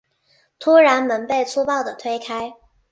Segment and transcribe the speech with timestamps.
[0.57, 2.55] 突然门被粗暴的推开